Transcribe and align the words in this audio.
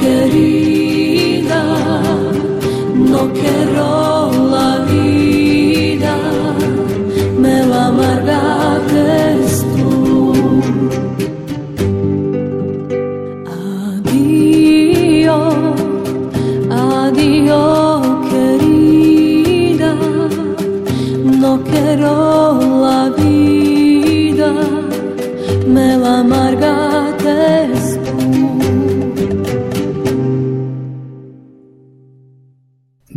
querida, 0.00 1.62
no 2.94 3.32
quiero 3.32 4.17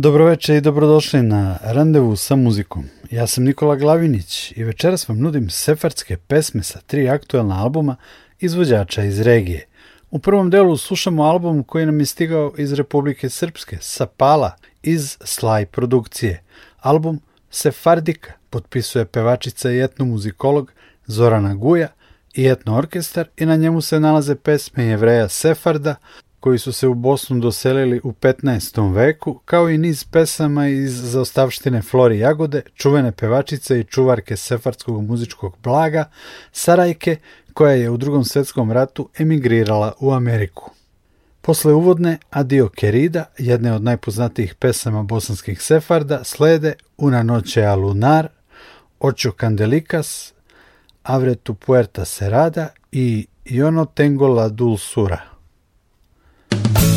Dobroveče 0.02 0.56
i 0.56 0.60
dobrodošli 0.60 1.22
na 1.22 1.58
randevu 1.62 2.16
sa 2.16 2.36
muzikom. 2.36 2.84
Ja 3.10 3.26
sam 3.26 3.44
Nikola 3.44 3.76
Glavinić 3.76 4.52
i 4.56 4.64
večeras 4.64 5.08
vam 5.08 5.18
nudim 5.18 5.50
sefardske 5.50 6.16
pesme 6.16 6.62
sa 6.62 6.80
tri 6.86 7.08
aktuelna 7.08 7.62
albuma 7.62 7.96
izvođača 8.40 9.02
iz 9.02 9.20
regije. 9.20 9.66
U 10.10 10.18
prvom 10.18 10.50
delu 10.50 10.76
slušamo 10.76 11.22
album 11.22 11.62
koji 11.64 11.86
nam 11.86 12.00
je 12.00 12.06
stigao 12.06 12.52
iz 12.58 12.72
Republike 12.72 13.28
Srpske, 13.30 13.78
sa 13.80 14.06
Pala, 14.06 14.52
iz 14.82 15.18
Slaj 15.24 15.66
produkcije. 15.66 16.42
Album 16.80 17.20
Sefardika 17.50 18.32
potpisuje 18.50 19.04
pevačica 19.04 19.70
i 19.70 19.82
etnomuzikolog 19.82 20.72
Zorana 21.06 21.54
Guja 21.54 21.88
i 22.34 22.46
etno 22.46 22.76
orkestar 22.76 23.28
i 23.36 23.46
na 23.46 23.56
njemu 23.56 23.80
se 23.80 24.00
nalaze 24.00 24.34
pesme 24.34 24.84
jevreja 24.84 25.28
Sefarda, 25.28 25.94
koji 26.42 26.58
su 26.58 26.72
se 26.72 26.88
u 26.88 26.94
Bosnu 26.94 27.40
doselili 27.40 28.00
u 28.04 28.12
15. 28.12 28.94
veku, 28.94 29.40
kao 29.44 29.70
i 29.70 29.78
niz 29.78 30.04
pesama 30.04 30.68
iz 30.68 30.92
zaostavštine 31.12 31.82
Flori 31.82 32.18
Jagode, 32.18 32.62
čuvene 32.74 33.12
pevačice 33.12 33.80
i 33.80 33.84
čuvarke 33.84 34.36
sefardskog 34.36 35.04
muzičkog 35.04 35.56
blaga, 35.62 36.04
Sarajke, 36.52 37.16
koja 37.52 37.72
je 37.72 37.90
u 37.90 37.96
drugom 37.96 38.24
svetskom 38.24 38.72
ratu 38.72 39.08
emigrirala 39.18 39.92
u 40.00 40.12
Ameriku. 40.12 40.70
Posle 41.40 41.72
uvodne 41.72 42.18
Adio 42.30 42.68
Kerida, 42.68 43.24
jedne 43.38 43.72
od 43.72 43.82
najpoznatijih 43.82 44.54
pesama 44.54 45.02
bosanskih 45.02 45.62
sefarda, 45.62 46.24
slede 46.24 46.74
Una 46.96 47.22
noche 47.22 47.64
a 47.64 47.74
lunar, 47.74 48.28
Ocho 49.00 49.32
candelikas, 49.40 50.32
Abre 51.02 51.34
tu 51.34 51.54
puerta 51.54 52.04
serada 52.04 52.68
i 52.92 53.26
Yo 53.44 53.70
no 53.70 53.84
tengo 53.84 54.28
la 54.28 54.48
dulzura. 54.48 55.31
Bye. 56.52 56.91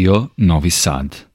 Radio 0.00 0.30
Novi 0.36 0.70
Sad. 0.70 1.29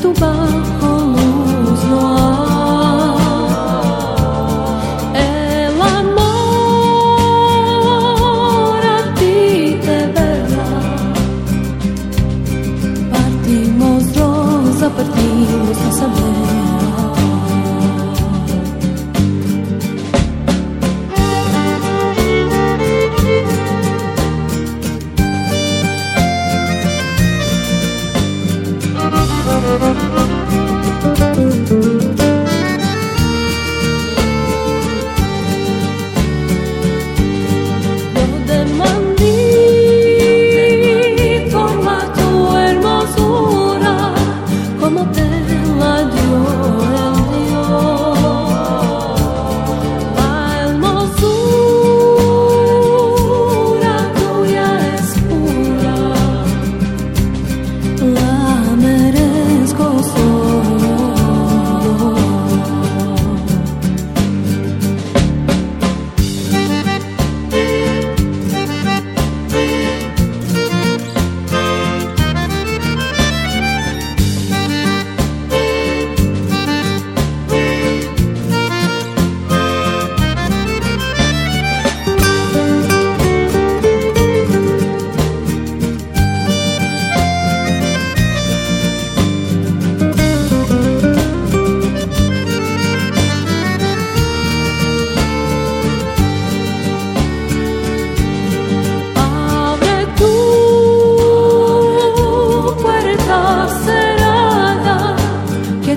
tout 0.00 0.12
bas. 0.12 0.37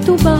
tout 0.05 0.15
bas. 0.23 0.30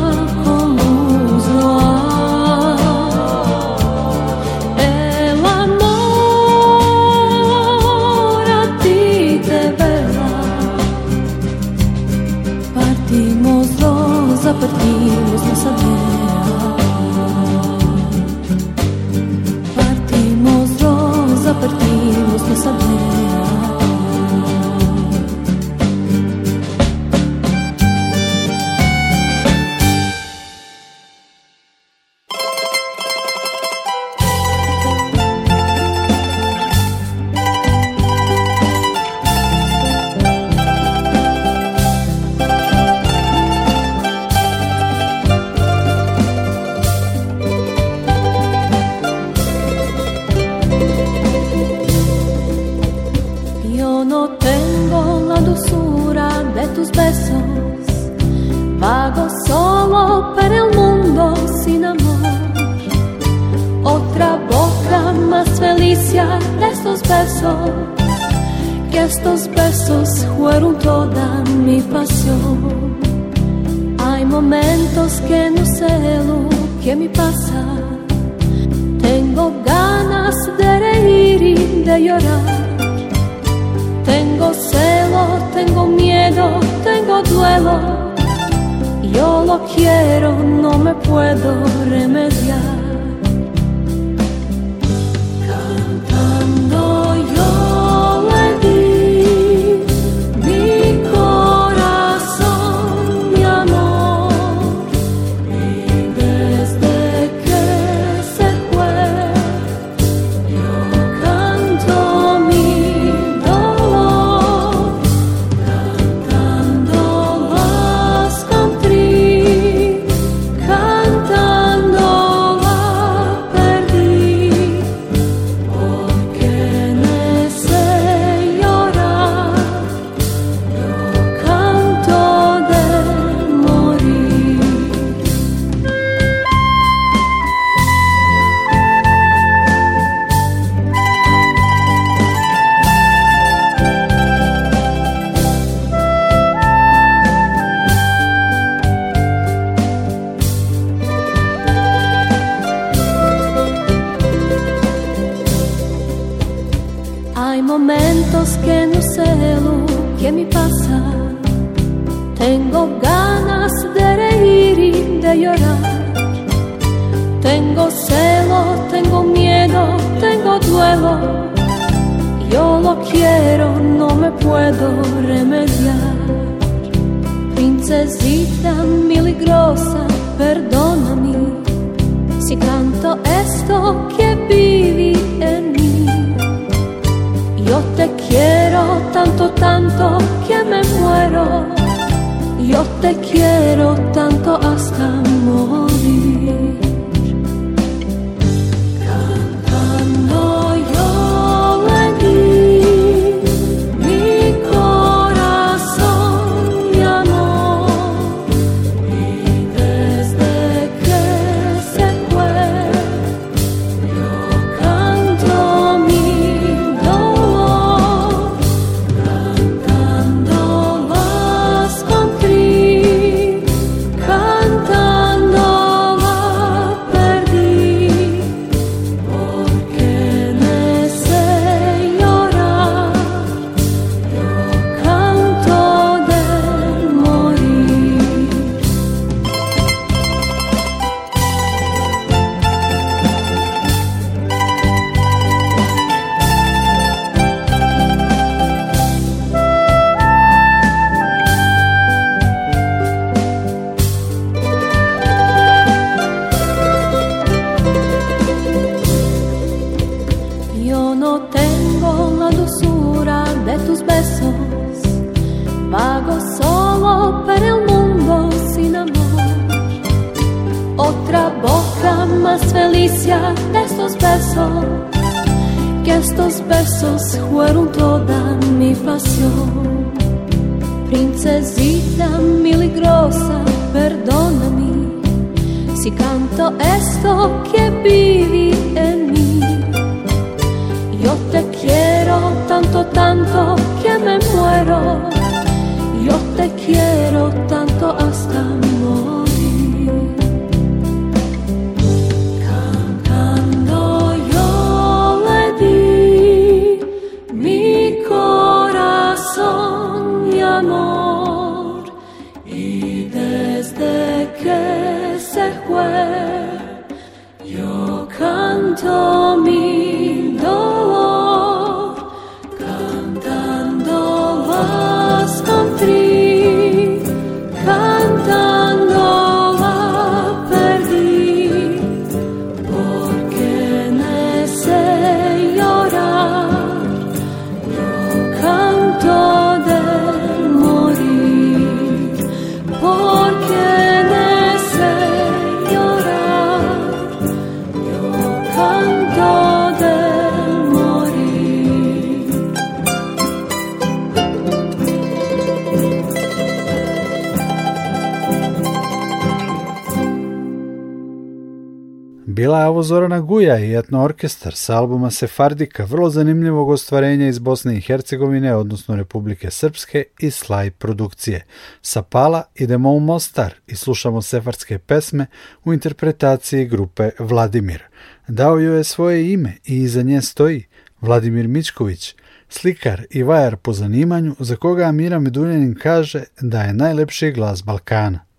Guja 363.62 363.80
i 363.80 363.93
etno 363.95 364.24
orkestar 364.24 364.74
sa 364.76 364.95
albuma 364.97 365.32
Sefardika, 365.32 366.06
vrlo 366.06 366.30
zanimljivog 366.30 366.89
ostvarenja 366.89 367.47
iz 367.47 367.60
Bosne 367.60 367.97
i 367.97 368.02
Hercegovine, 368.02 368.76
odnosno 368.76 369.15
Republike 369.15 369.71
Srpske 369.71 370.24
i 370.39 370.52
Slaj 370.52 370.91
produkcije. 370.91 371.65
Sa 372.02 372.21
Pala 372.21 372.63
idemo 372.76 373.12
u 373.12 373.19
Mostar 373.19 373.74
i 373.88 373.95
slušamo 373.95 374.41
sefardske 374.41 374.97
pesme 374.97 375.45
u 375.84 375.93
interpretaciji 375.93 376.86
grupe 376.86 377.30
Vladimir. 377.39 378.04
Dao 378.47 378.80
joj 378.80 378.97
je 378.97 379.04
svoje 379.04 379.54
ime 379.54 379.78
i 379.86 379.97
iza 379.97 380.21
nje 380.21 380.41
stoji 380.41 380.86
Vladimir 381.21 381.67
Mičković, 381.67 382.36
slikar 382.69 383.26
i 383.30 383.43
vajar 383.43 383.78
po 383.78 383.93
zanimanju 383.93 384.56
za 384.60 384.76
koga 384.76 385.04
Amira 385.04 385.39
Meduljanin 385.39 385.95
kaže 386.02 386.43
da 386.62 386.82
je 386.82 386.93
najlepši 386.93 387.52
glas 387.52 387.84
Balkana. 387.84 388.50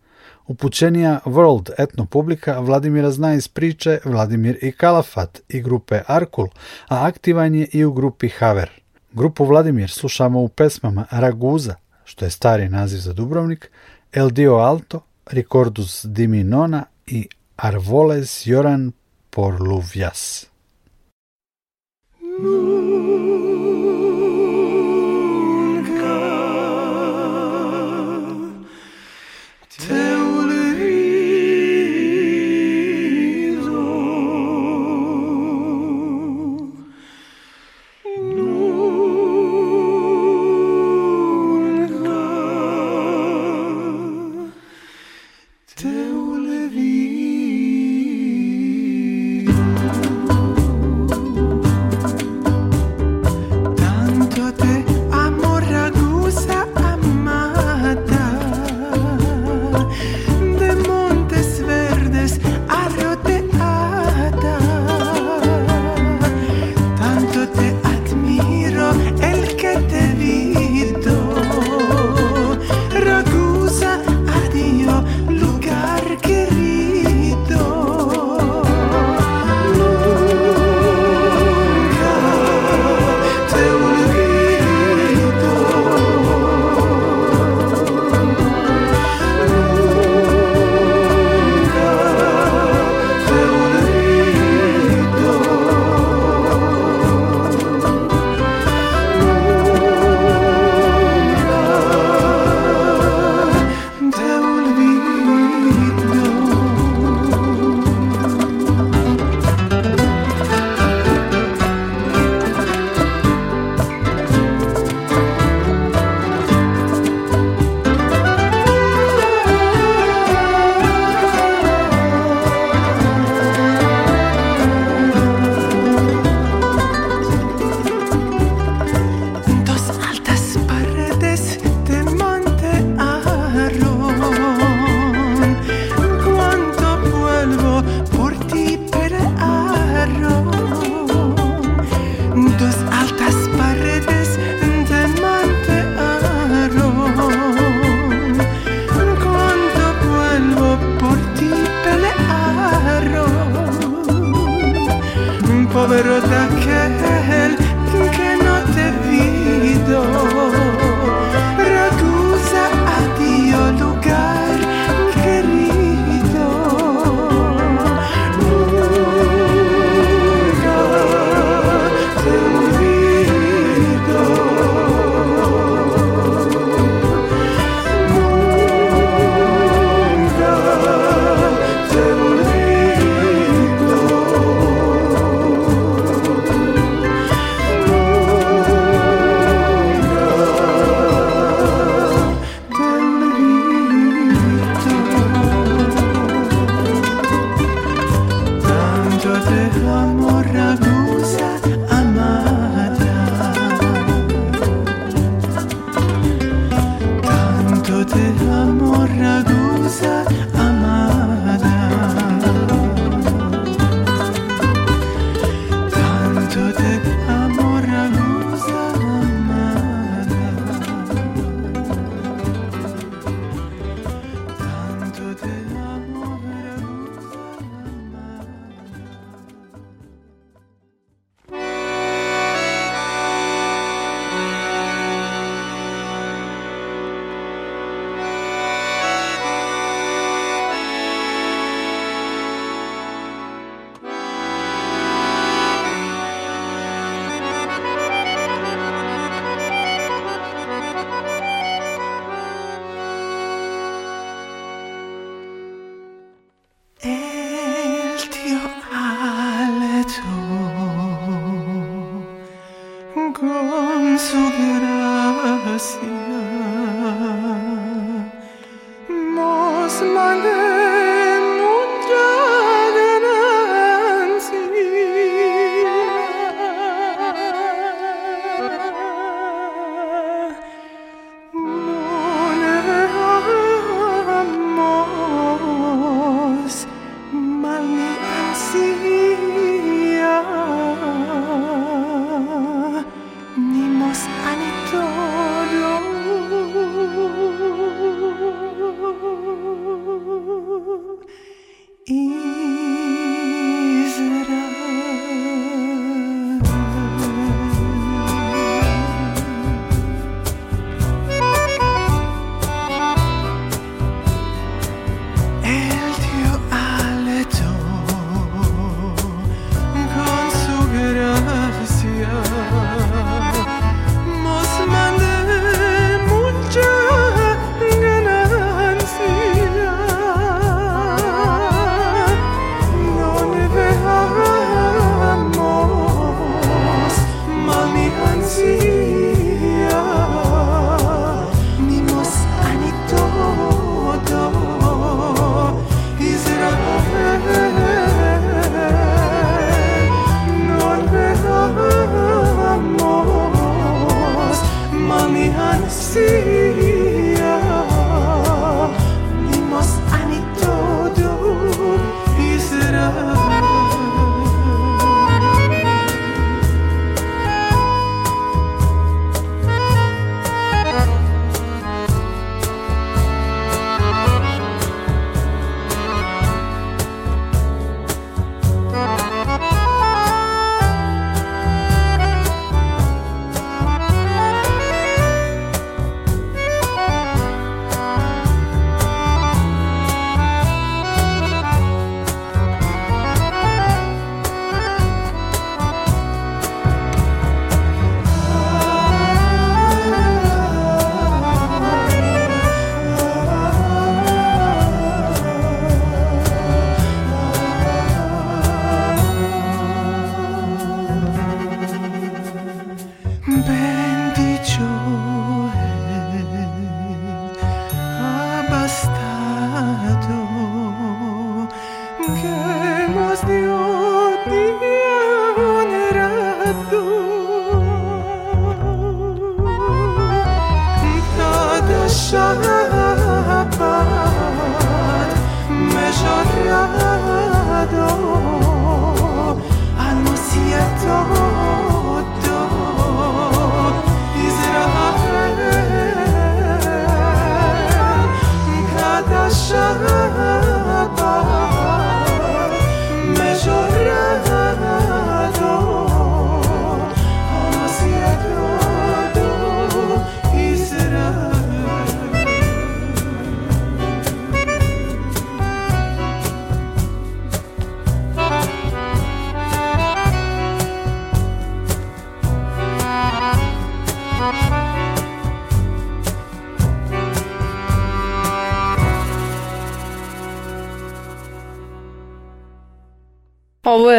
Upućenija 0.46 1.20
World 1.24 1.70
etno 1.78 2.06
publika 2.06 2.60
Vladimira 2.60 3.10
zna 3.10 3.34
iz 3.34 3.48
priče 3.48 3.98
Vladimir 4.04 4.58
i 4.62 4.72
Kalafat 4.72 5.40
i 5.48 5.60
grupe 5.60 6.00
Arkul, 6.06 6.46
a 6.88 7.06
aktivan 7.06 7.54
je 7.54 7.68
i 7.72 7.84
u 7.84 7.92
grupi 7.92 8.28
Haver. 8.28 8.70
Grupu 9.12 9.44
Vladimir 9.44 9.90
slušamo 9.90 10.40
u 10.40 10.48
pesmama 10.48 11.06
Raguza, 11.10 11.74
što 12.04 12.24
je 12.24 12.30
stari 12.30 12.68
naziv 12.68 12.98
za 12.98 13.12
Dubrovnik, 13.12 13.70
El 14.12 14.30
Dio 14.30 14.54
Alto, 14.54 15.00
Ricordus 15.26 16.04
Diminona 16.04 16.84
i 17.06 17.28
Arvoles 17.56 18.46
Joran 18.46 18.92
por 19.30 19.62
Luvjas. 19.62 20.46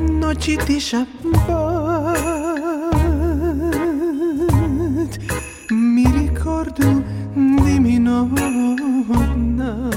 Noite 0.00 0.56
de 0.66 0.78
Shabbat 0.78 1.08
mi 5.70 6.04
ricordo 6.04 7.02
di 7.34 7.80
mia 7.80 7.98
nonna 7.98 9.90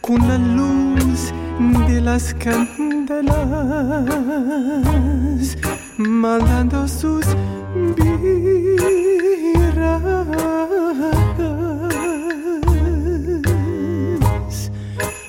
con 0.00 0.18
la 0.28 0.38
luz 0.38 1.32
de 1.88 2.00
las 2.00 2.32
candelas 2.34 3.34
mandando 5.96 6.86
sus 6.86 7.26
birras. 7.96 8.30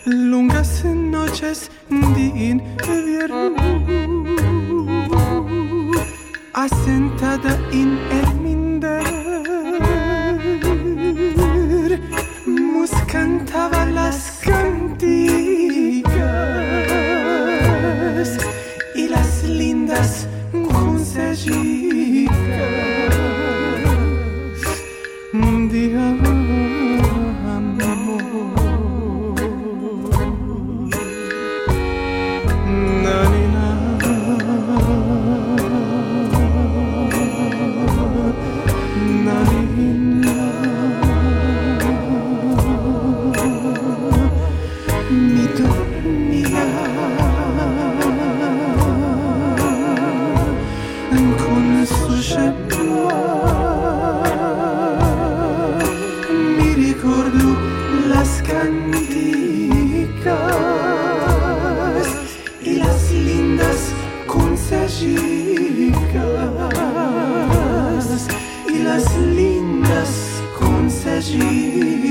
Lungas 0.06 0.84
noches 0.86 1.72
in 2.50 2.62
vjeru 2.86 3.56
A 6.54 6.68
sen 6.68 7.04
in 7.72 7.98
et 8.18 8.41
agir. 71.22 72.11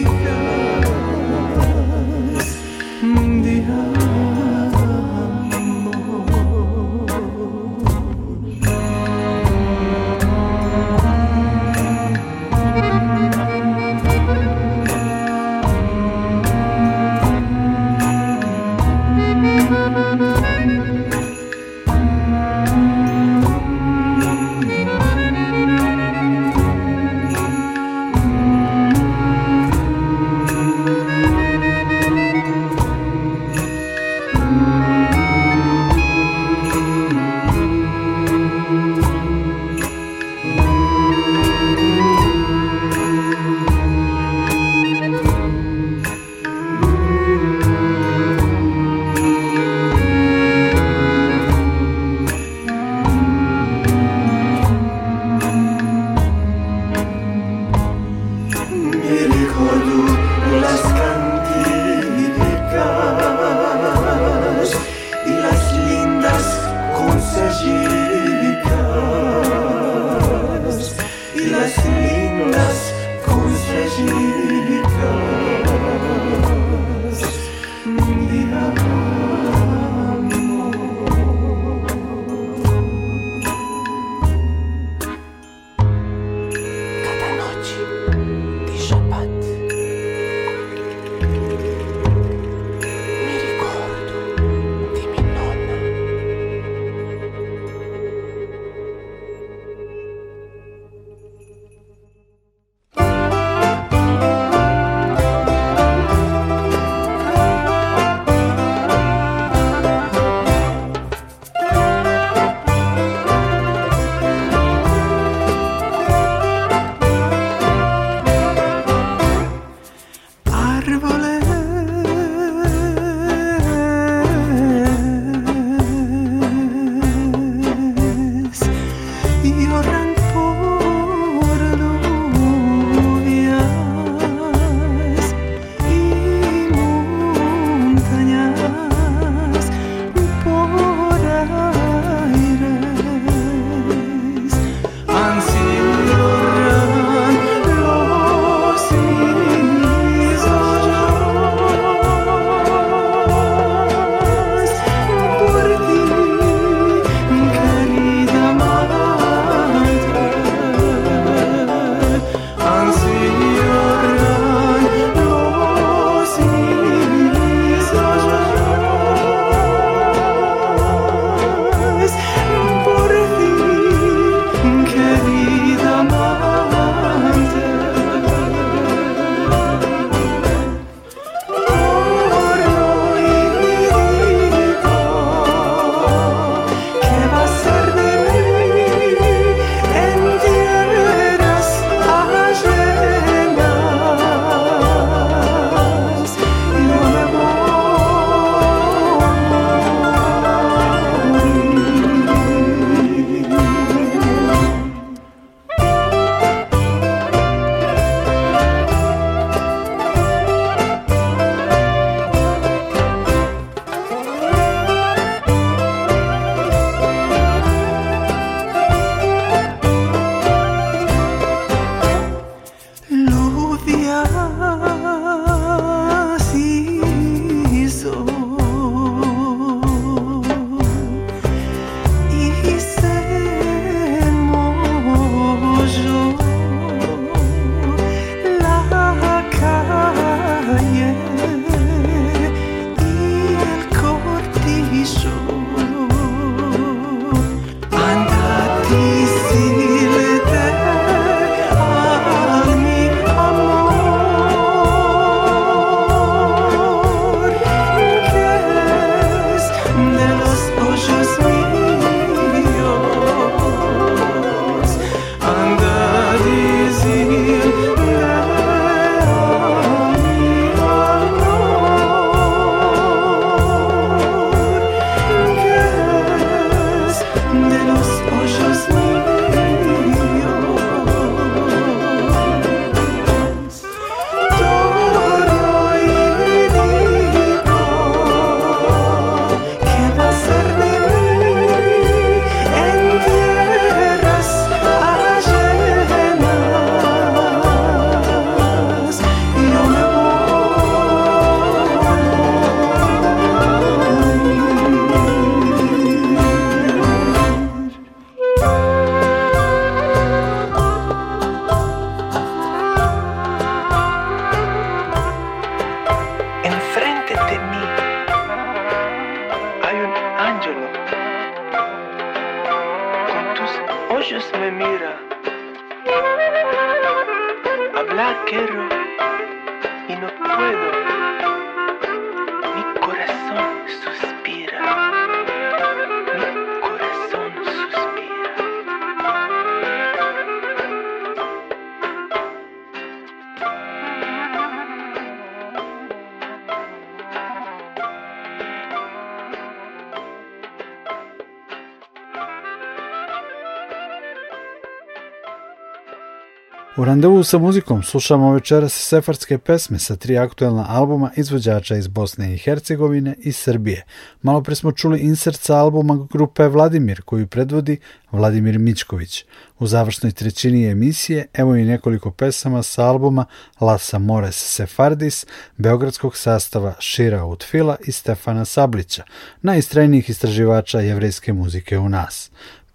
U 357.01 357.05
randevu 357.05 357.45
sa 357.45 357.59
muzikom 357.59 358.03
slušamo 358.03 358.53
večeras 358.53 358.93
sefarske 358.93 359.59
pesme 359.59 359.99
sa 359.99 360.17
tri 360.17 360.39
aktuelna 360.39 360.87
albuma 360.89 361.31
izvođača 361.37 361.97
iz 361.97 362.09
Bosne 362.09 362.55
i 362.55 362.59
Hercegovine 362.59 363.35
i 363.39 363.53
Srbije. 363.53 364.05
Malo 364.43 364.63
pre 364.63 364.75
smo 364.75 364.93
čuli 364.93 365.21
insert 365.21 365.61
sa 365.61 365.77
albuma 365.77 366.27
grupe 366.33 366.69
Vladimir 366.69 367.23
koju 367.23 367.47
predvodi 367.47 367.99
Vladimir 368.33 368.79
Mićković. 368.79 369.45
U 369.79 369.87
završnoj 369.87 370.33
trećini 370.33 370.87
emisije 370.87 371.47
evo 371.55 371.77
i 371.77 371.85
nekoliko 371.85 372.31
pesama 372.31 372.83
sa 372.83 373.05
albuma 373.05 373.45
Las 373.81 374.15
Amores 374.15 374.57
Sefardis, 374.57 375.47
beogradskog 375.77 376.37
sastava 376.37 376.95
Šira 376.99 377.45
Utfila 377.45 377.97
i 378.07 378.13
Stefana 378.13 378.65
Sablića, 378.65 379.25
najistrajnijih 379.63 380.31
istraživača 380.31 381.01
jevrejske 381.01 381.53
muzike 381.53 381.99
u 381.99 382.09
nas. 382.09 382.51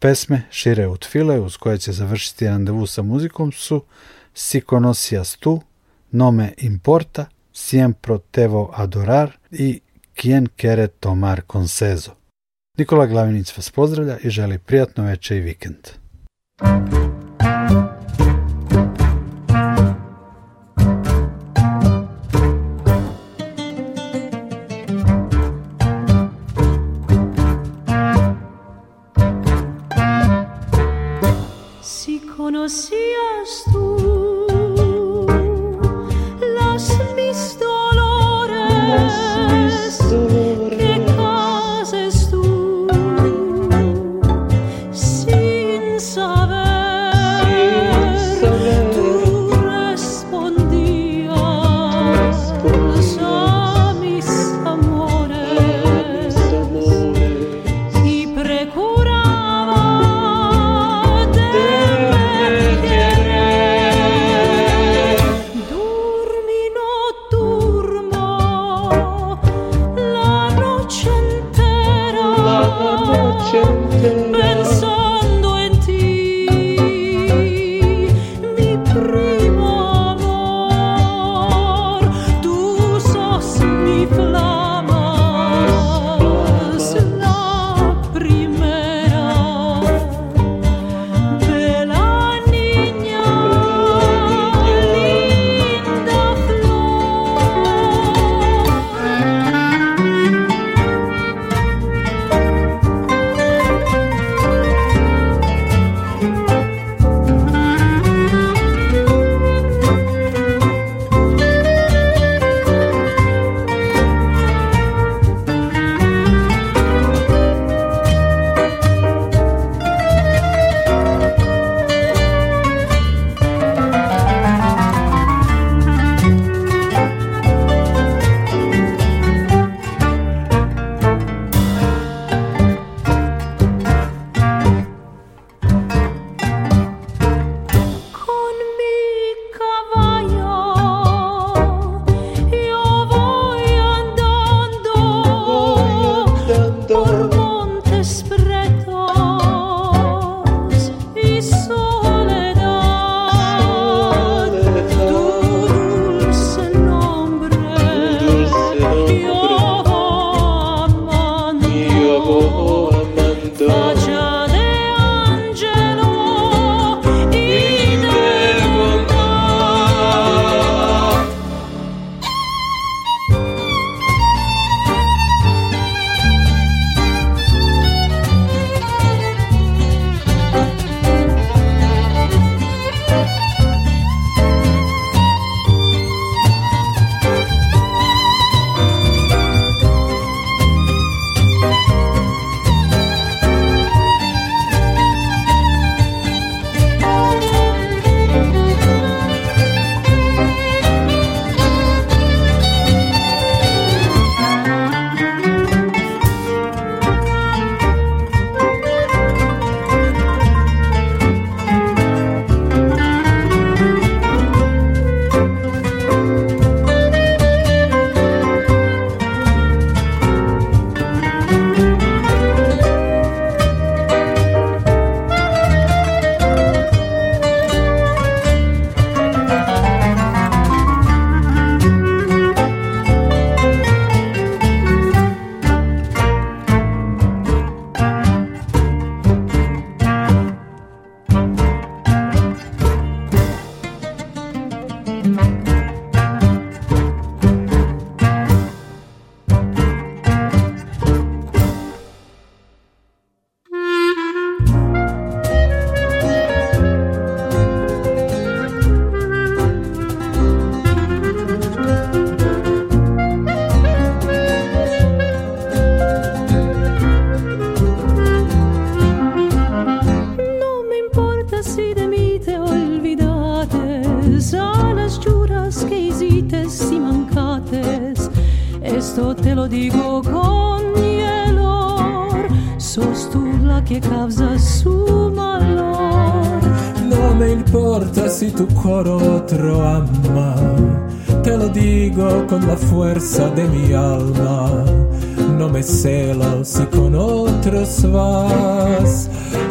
Pesme 0.05 0.41
šire 0.51 0.87
od 0.87 1.05
file 1.05 1.39
uz 1.39 1.57
koje 1.57 1.77
će 1.77 1.91
završiti 1.91 2.47
randevu 2.47 2.85
sa 2.85 3.01
muzikom 3.01 3.51
su 3.51 3.83
Si 4.33 4.61
conocias 4.69 5.35
tu, 5.35 5.61
Nome 6.11 6.53
importa, 6.57 7.25
Siempre 7.53 8.17
tevo 8.31 8.71
adorar 8.75 9.31
i 9.51 9.81
Quien 10.15 10.47
quiere 10.61 10.87
tomar 10.87 11.41
conceso. 11.51 12.11
Nikola 12.77 13.05
Glavinić 13.05 13.57
vas 13.57 13.69
pozdravlja 13.69 14.17
i 14.23 14.29
želi 14.29 14.57
prijatno 14.57 15.03
veče 15.03 15.37
i 15.37 15.39
vikend. 15.39 15.87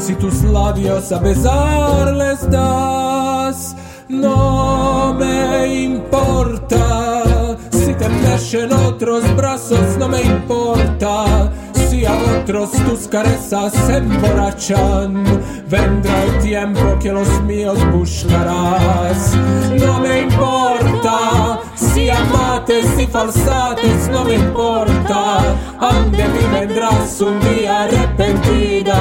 Si 0.06 0.14
tus 0.16 0.42
labios 0.42 1.12
a 1.12 1.18
besar 1.18 2.12
les 2.12 2.50
das. 2.50 3.74
No 4.08 5.14
me 5.14 5.84
importa 5.84 7.56
si 7.70 7.94
te 7.94 8.08
mecen 8.10 8.70
otros 8.72 9.24
brazos, 9.34 9.96
no 9.98 10.08
me 10.08 10.20
importa 10.20 11.50
si 11.88 12.04
a 12.04 12.12
otros 12.12 12.72
tus 12.86 13.08
carezas 13.08 13.72
se 13.72 13.96
emborrachan. 13.96 15.24
Vendrá 15.70 16.22
el 16.24 16.38
tiempo 16.42 16.98
que 17.00 17.10
los 17.10 17.40
míos 17.42 17.78
buscarás. 17.90 19.34
No 19.80 20.00
me 20.00 20.20
importa 20.20 21.60
si 21.74 22.10
amates 22.10 22.86
y 22.98 23.06
falsates, 23.06 24.08
no 24.10 24.24
me 24.24 24.34
importa. 24.34 25.38
Ande 25.80 26.24
mí 26.28 26.44
vendrás 26.52 27.20
un 27.22 27.40
día 27.40 27.84
arrepentida. 27.84 28.93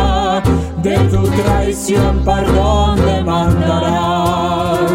De 0.84 0.98
tu 1.10 1.24
traición, 1.24 2.20
perdón 2.26 3.06
me 3.06 3.24
mandarás. 3.24 4.92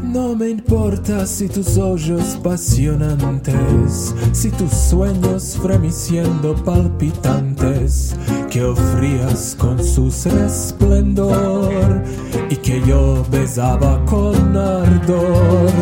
No 0.00 0.36
me 0.36 0.48
importa 0.50 1.26
si 1.26 1.48
tus 1.48 1.76
ojos 1.76 2.38
pasionantes, 2.40 4.14
si 4.30 4.50
tus 4.52 4.70
sueños 4.70 5.58
fremiciendo 5.60 6.54
palpitantes, 6.64 8.14
que 8.52 8.62
ofrías 8.62 9.56
con 9.58 9.82
sus 9.82 10.26
resplendor 10.26 12.02
y 12.50 12.56
que 12.56 12.82
yo 12.82 13.24
besaba 13.30 14.04
con 14.04 14.54
ardor. 14.54 15.72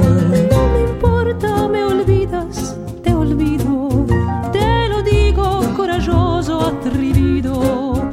No 0.52 0.68
me 0.68 0.80
importa, 0.82 1.66
me 1.66 1.82
olvidas, 1.82 2.76
te 3.02 3.12
olvido, 3.12 4.06
te 4.52 4.88
lo 4.88 5.02
digo 5.02 5.62
corajoso, 5.76 6.60
atrevido, 6.60 8.08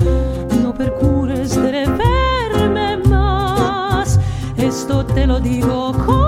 no 0.64 0.74
procures 0.74 1.56
de 1.56 1.86
reverme 1.86 2.98
más, 3.08 4.20
esto 4.58 5.06
te 5.06 5.28
lo 5.28 5.40
digo 5.40 5.94
con 6.04 6.27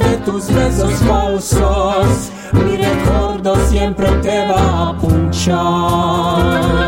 de 0.00 0.16
tus 0.24 0.52
besos 0.52 0.94
falsos. 1.06 2.30
Mi 2.52 2.76
recuerdo 2.76 3.54
siempre 3.68 4.08
te 4.22 4.46
va 4.48 4.88
a 4.88 4.98
punchar. 4.98 6.79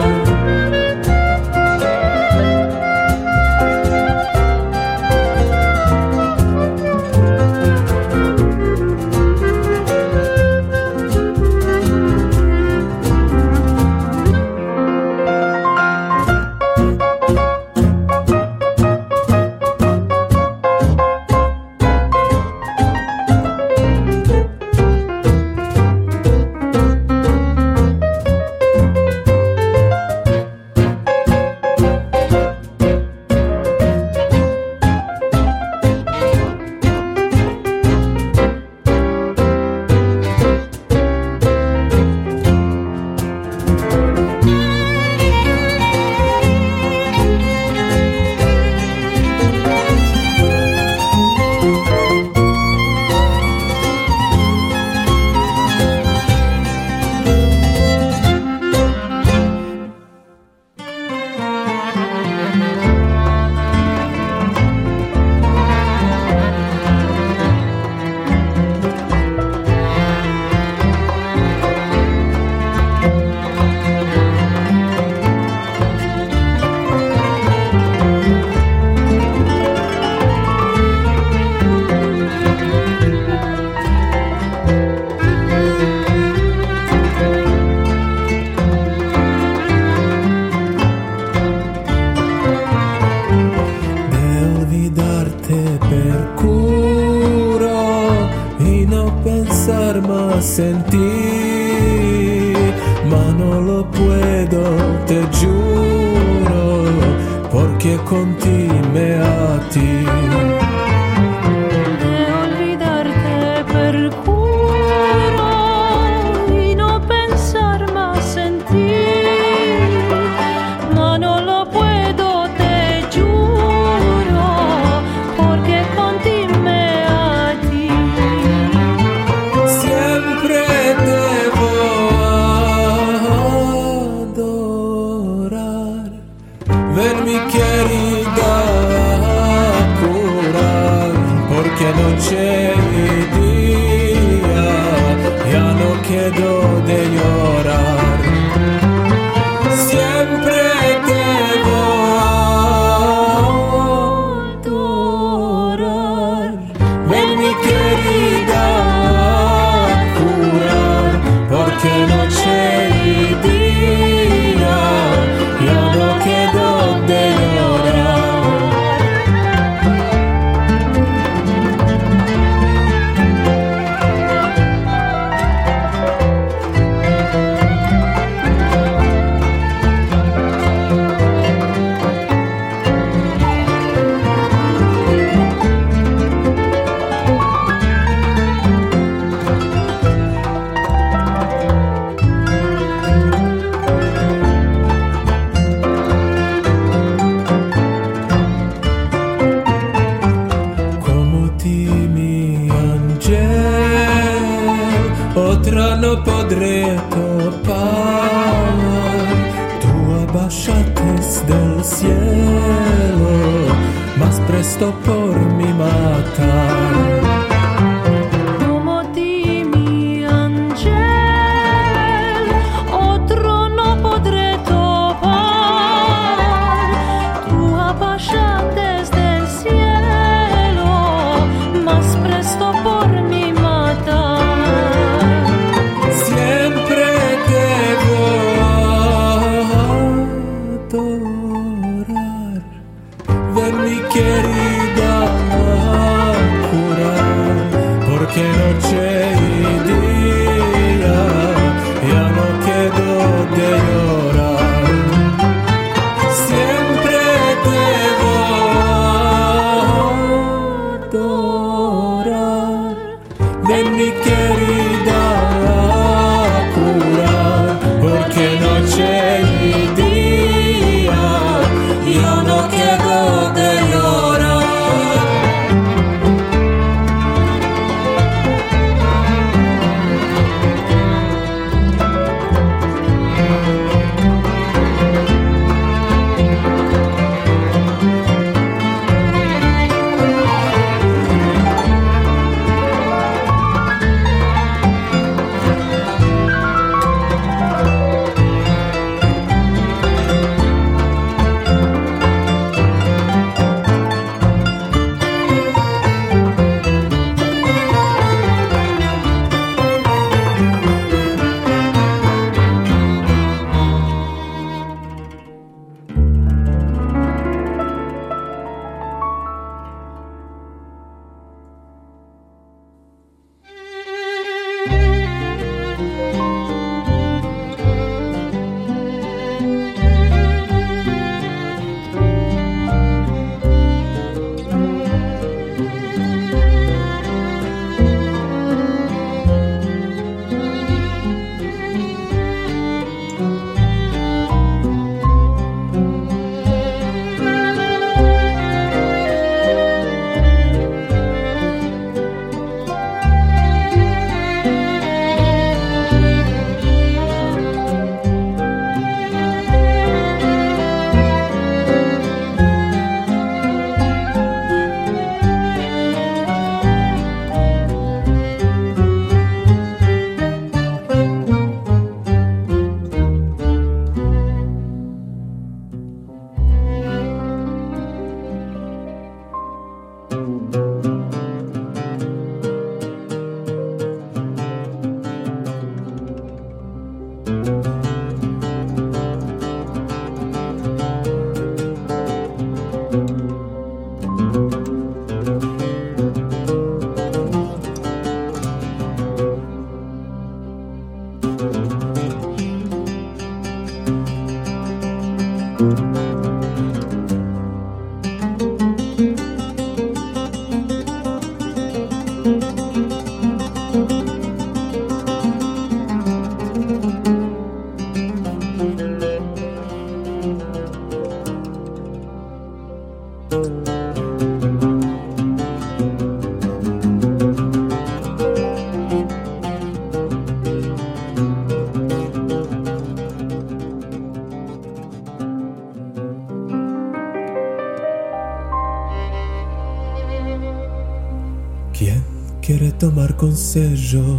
Consejo? 443.73 444.39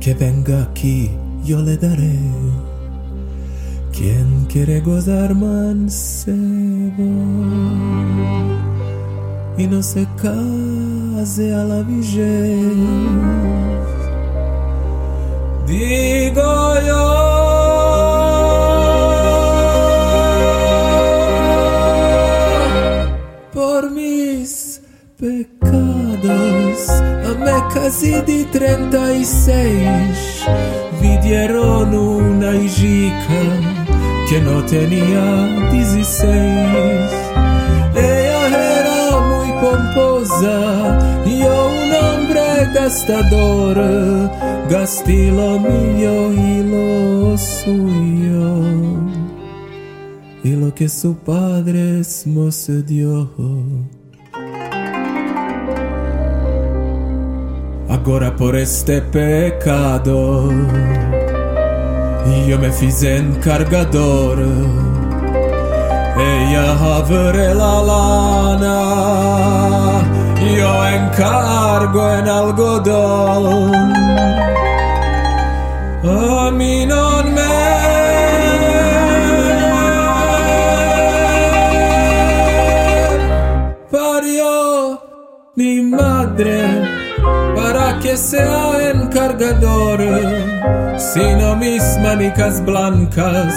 Que 0.00 0.14
venga 0.14 0.62
aquí, 0.62 1.10
yo 1.44 1.60
le 1.60 1.76
daré. 1.76 2.18
¿Quién 3.92 4.46
quiere 4.48 4.80
gozar 4.80 5.34
mancebo? 5.34 7.02
Y 9.56 9.66
no 9.66 9.82
se 9.82 10.06
case 10.16 11.52
a 11.52 11.64
la 11.64 11.82
vejez. 11.82 12.76
Digo 15.66 16.74
Casi 27.88 28.10
de 28.10 28.44
36. 28.44 30.44
Vidieron 31.00 31.94
una 31.94 32.54
hija 32.54 33.42
que 34.28 34.42
no 34.42 34.62
tenía 34.66 35.70
16. 35.72 36.28
Ella 37.96 38.80
era 38.80 39.20
muy 39.30 39.50
pomposa, 39.62 40.98
yo 41.24 41.70
un 41.70 41.90
hombre 42.04 42.44
gastador. 42.74 43.78
Gasté 44.68 45.32
lo 45.32 45.58
mío 45.58 46.30
y 46.34 46.62
lo 46.70 47.38
suyo. 47.38 48.66
Y 50.44 50.50
lo 50.50 50.74
que 50.74 50.90
su 50.90 51.14
padre 51.14 52.02
nos 52.26 52.70
dio. 52.84 53.30
Agora 58.08 58.34
por 58.34 58.56
este 58.56 59.02
pecado 59.02 60.50
Yo 62.48 62.58
me 62.58 62.72
fiz 62.72 63.02
encargador. 63.02 64.38
Ella 66.16 66.96
abre 66.96 67.54
la 67.54 67.82
lana 67.90 68.80
Yo 70.40 70.86
encargo 70.88 72.10
en 72.14 72.28
algodón. 72.28 73.92
A 76.02 76.50
mí 76.50 76.86
non 76.86 77.34
me 77.34 77.58
parió 83.90 84.98
mi 85.56 85.82
madre 85.82 86.77
que 88.08 88.16
sea 88.16 88.90
encargador, 88.90 90.00
sino 90.96 91.56
mis 91.56 91.82
manicas 92.02 92.64
blancas 92.64 93.52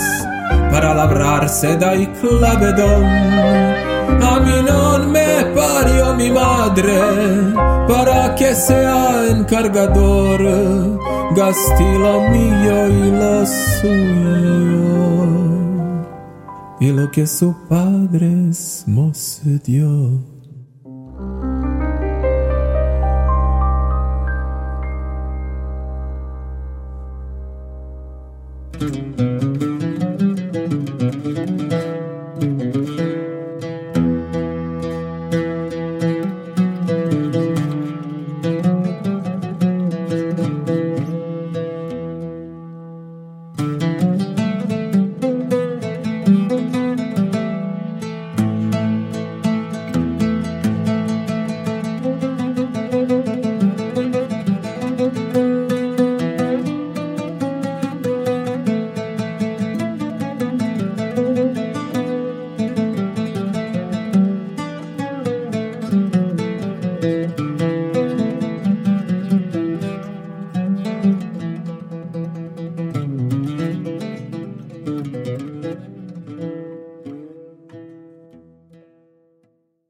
para 0.70 0.94
labrarse 0.94 1.78
dai 1.78 2.06
clavedón. 2.20 3.06
A 4.32 4.34
mí 4.46 4.58
non 4.68 5.10
me 5.10 5.46
parió 5.56 6.14
mi 6.16 6.30
madre 6.32 7.00
para 7.88 8.36
que 8.36 8.54
sea 8.54 9.28
encargador, 9.30 10.42
gasti 11.34 11.90
lo 12.06 12.16
mío 12.36 12.78
y 13.00 13.04
lo 13.22 13.36
suyo 13.78 14.82
y 16.82 16.92
lo 16.92 17.10
que 17.10 17.26
su 17.26 17.56
padre 17.70 18.52
nos 18.86 19.42
dio. 19.64 20.31